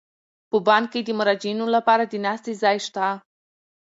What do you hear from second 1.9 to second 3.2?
د ناستې ځای شته.